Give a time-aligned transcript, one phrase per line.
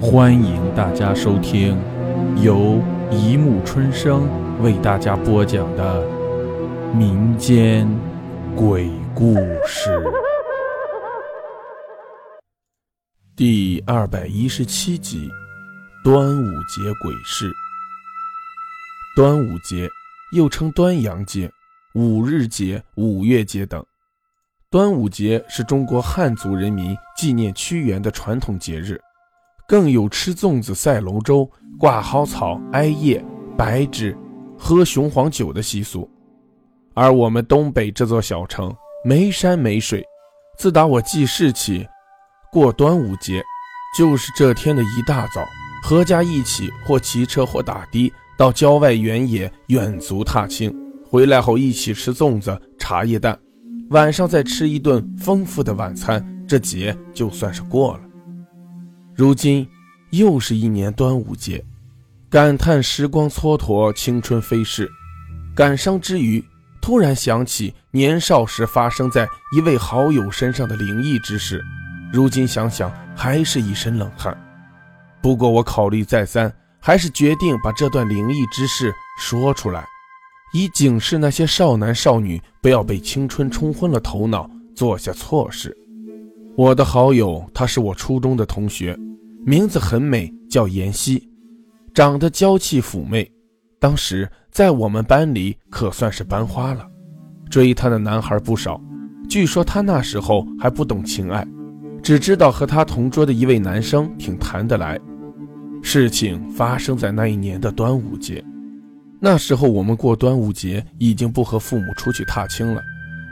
[0.00, 1.76] 欢迎大家收听
[2.40, 4.28] 由一木春生
[4.62, 6.06] 为大家播讲的
[6.94, 7.84] 民间
[8.54, 9.34] 鬼故
[9.66, 10.00] 事
[13.34, 15.28] 第二百一十七集：
[16.04, 17.52] 端午节鬼事。
[19.16, 19.88] 端午节
[20.30, 21.50] 又称端阳节、
[21.94, 23.84] 五日节、五月节等。
[24.70, 29.00] 端午节是中国汉族人民纪念屈原的传统节日。
[29.68, 31.48] 更有吃粽子、赛龙舟、
[31.78, 33.22] 挂蒿草、艾叶、
[33.54, 34.16] 白纸、
[34.56, 36.10] 喝雄黄酒的习俗。
[36.94, 40.02] 而我们东北这座小城没山没水，
[40.58, 41.86] 自打我记事起，
[42.50, 43.44] 过端午节
[43.96, 45.46] 就是这天的一大早，
[45.82, 53.38] 合家一起或骑车或打的到郊外原野远足踏青，回来后一起吃粽子、茶叶蛋，
[53.90, 58.07] 晚上再吃一顿丰富的晚餐，这节就算是过了。
[59.18, 59.68] 如今
[60.10, 61.64] 又是一年端午节，
[62.30, 64.88] 感叹时光蹉跎，青春飞逝。
[65.56, 66.40] 感伤之余，
[66.80, 71.60] 突然想起年少时发生在一位好友身上的灵异之事，
[72.12, 74.38] 如今想想还是一身冷汗。
[75.20, 79.84] 不过我考虑再三，还是决定把这段灵异之事说出来，
[80.52, 85.76] 以警示那些少男少女不要被青春冲昏了头脑，做下错事。
[86.56, 88.96] 我的好友，他是我初中的同学。
[89.48, 91.26] 名字很美，叫妍希，
[91.94, 93.32] 长得娇气妩媚，
[93.80, 96.86] 当时在我们班里可算是班花了，
[97.48, 98.78] 追她的男孩不少。
[99.26, 101.48] 据说她那时候还不懂情爱，
[102.02, 105.00] 只知道和她同桌的一位男生挺谈得来。
[105.82, 108.44] 事情发生在那一年的端午节，
[109.18, 112.82] 那时候我们过端午节已经不和父母出去踏青了，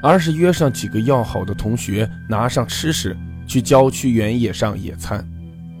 [0.00, 3.16] 而是约上几个要好的同学，拿上吃食，
[3.48, 5.28] 去郊区原野上野餐。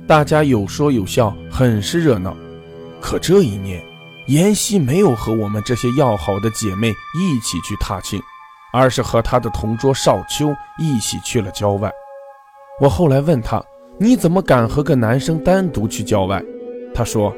[0.06, 2.36] 大家有说有笑，很是热闹。
[3.00, 3.82] 可这一年，
[4.26, 8.20] 妍希没有和我们这些要好的姐妹一起去踏青，
[8.70, 11.90] 而是和她的同桌少秋一起去了郊外。
[12.82, 13.64] 我后来问他
[13.96, 16.42] ：“你怎么敢和个男生单独去郊外？”
[16.94, 17.34] 他说：“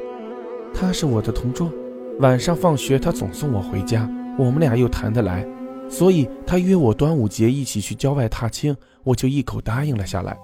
[0.75, 1.71] 他是我的同桌，
[2.19, 5.47] 晚上放学他总送我回家，我们俩又谈得来，
[5.89, 8.75] 所以他约我端午节一起去郊外踏青，
[9.05, 10.37] 我就一口答应了下来。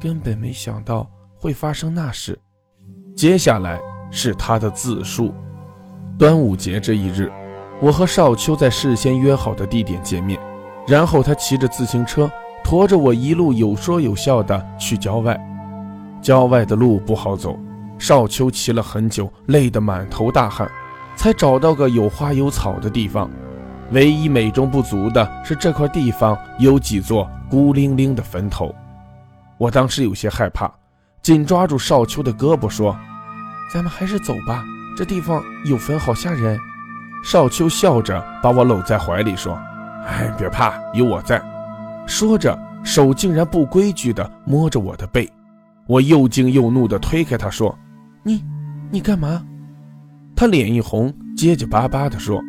[0.00, 1.04] 根本没想到。”
[1.38, 2.38] 会发生那事，
[3.16, 5.32] 接下来是他的自述。
[6.18, 7.30] 端午节这一日，
[7.80, 10.38] 我和少秋在事先约好的地点见面，
[10.86, 12.28] 然后他骑着自行车
[12.64, 15.38] 驮着我一路有说有笑的去郊外。
[16.20, 17.56] 郊外的路不好走，
[17.98, 20.68] 少秋骑了很久，累得满头大汗，
[21.14, 23.30] 才找到个有花有草的地方。
[23.92, 28.74] 唯一美中不足的是，这块地方有几座孤零零的坟头。
[29.56, 30.68] 我当时有些害怕。
[31.22, 32.96] 紧抓住少秋的胳膊说
[33.72, 34.64] ：“咱们还是走吧，
[34.96, 36.58] 这地方有坟，好吓人。”
[37.22, 39.58] 少秋笑着把我搂在怀里说
[40.06, 41.42] ：“哎，别怕，有我在。”
[42.06, 45.30] 说着，手竟然不规矩地摸着我的背。
[45.86, 47.76] 我又惊又怒地推开他说
[48.22, 48.42] ：“你，
[48.90, 49.44] 你干嘛？”
[50.36, 52.40] 他脸一红，结结巴巴地说：“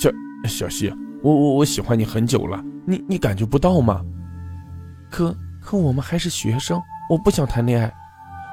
[0.00, 0.10] 小
[0.48, 4.00] 小希，我我我喜欢你很久了，你你感觉不到吗？
[5.10, 7.92] 可可我们还是学生，我不想谈恋爱。”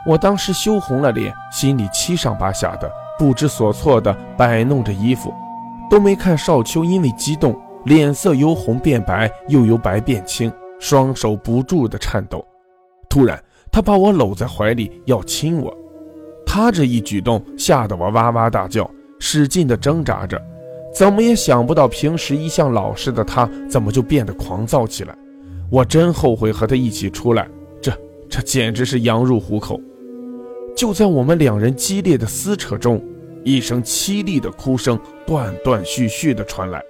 [0.05, 5.33] 我当时羞红了脸，心里七上八下的，不知所措的摆弄着衣服，
[5.89, 12.45] 都没看少秋因为激动，脸色由红变白，又由白变青，双手不住的颤抖。
[13.09, 15.75] 突然，他把我搂在怀里要亲我，
[16.45, 18.87] 他这一举动吓得我哇哇大叫，
[19.19, 20.39] 使劲的挣扎着，
[20.93, 25.15] 怎么也想不到平时一向老实的他，怎么就变得狂躁起来。
[25.71, 27.47] 我真后悔和他一起出来，
[27.81, 27.91] 这
[28.29, 29.81] 这简直是羊入虎口。
[30.75, 33.01] 就在我们两人激烈的撕扯中，
[33.45, 36.83] 一声凄厉的哭声断断续续地传来。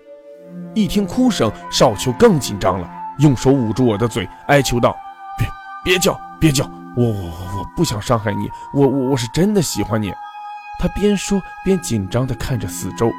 [0.73, 4.95] 一听哭声，少秋更紧张了，用手捂住我的嘴，哀求道
[5.37, 5.47] ：“别
[5.83, 6.65] 别叫，别叫！
[6.97, 10.11] 我我我我不想伤害你，我我我是真的喜欢你。”
[10.79, 13.11] 他边说边紧张地看着四周，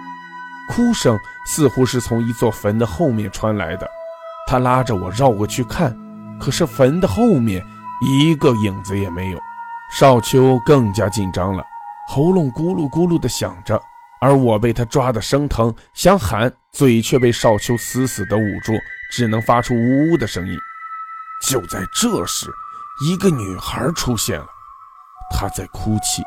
[0.70, 1.16] 哭声
[1.46, 3.88] 似乎是从一座坟的后面传来的。
[4.48, 5.96] 他拉着我绕过去看，
[6.40, 7.64] 可是坟的后面
[8.02, 9.38] 一个影子也没有。
[9.90, 11.64] 少秋更加紧张了，
[12.08, 13.80] 喉咙咕噜咕噜地响着，
[14.20, 18.72] 而我被他抓得生疼，想喊，嘴却被少秋死死地捂住，
[19.10, 20.58] 只能发出呜呜的声音。
[21.48, 22.50] 就在这时，
[23.06, 24.46] 一个女孩出现了，
[25.30, 26.22] 她在哭泣，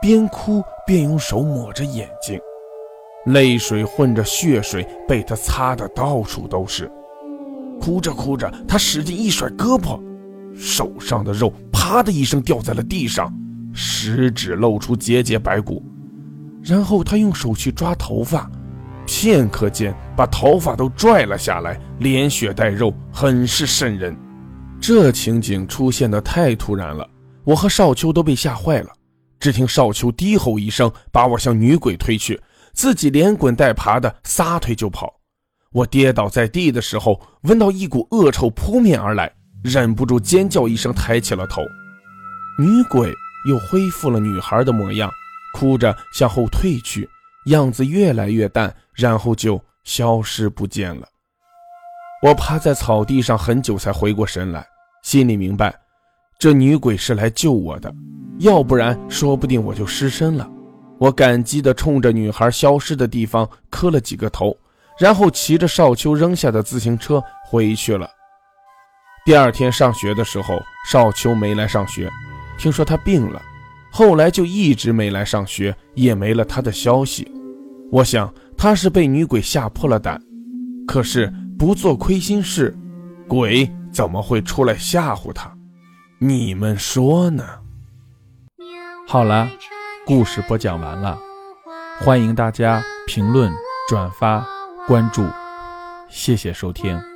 [0.00, 2.40] 边哭边用手抹着眼睛，
[3.26, 6.90] 泪水混着血水被她擦得到处都是。
[7.80, 10.00] 哭着哭着，她使劲一甩胳膊，
[10.56, 11.52] 手上的肉。
[11.72, 13.30] 啪的一声掉在了地上，
[13.74, 15.84] 食指露出节节白骨，
[16.62, 18.50] 然后他用手去抓头发，
[19.06, 24.16] 片刻间把头发都拽了下来，连血带肉，很是瘆人。
[24.80, 27.06] 这情景出现的太突然了，
[27.44, 28.88] 我和少秋都被吓坏了。
[29.38, 32.40] 只听少秋低吼一声，把我向女鬼推去，
[32.72, 35.12] 自己连滚带爬的撒腿就跑。
[35.70, 39.30] 我跌倒在地的时候，闻到一股恶臭扑面而来，
[39.64, 41.62] 忍不住尖叫一声，抬起了头。
[42.58, 43.10] 女鬼
[43.48, 45.10] 又恢复了女孩的模样，
[45.54, 47.08] 哭着向后退去，
[47.46, 51.08] 样子越来越淡，然后就消失不见了。
[52.22, 54.66] 我趴在草地上很久才回过神来。
[55.02, 55.74] 心里明白，
[56.38, 57.90] 这女鬼是来救我的，
[58.40, 60.46] 要不然说不定我就失身了。
[60.98, 64.54] 我感激地冲着女孩消失的地方磕了几个头，
[64.98, 68.06] 然后骑着少秋扔下的自行车回去了。
[69.24, 72.10] 第二天上学的时候，少秋没来上学，
[72.58, 73.40] 听说他病了，
[73.90, 77.26] 后来就一直没来上学，也没了他的消息。
[77.90, 80.20] 我想他是被女鬼吓破了胆，
[80.86, 82.76] 可是不做亏心事，
[83.26, 83.70] 鬼。
[83.90, 85.56] 怎么会出来吓唬他？
[86.18, 87.44] 你们说呢？
[89.06, 89.48] 好了，
[90.04, 91.16] 故事播讲完了，
[92.00, 93.52] 欢迎大家评论、
[93.88, 94.44] 转发、
[94.88, 95.24] 关注，
[96.10, 97.13] 谢谢收听。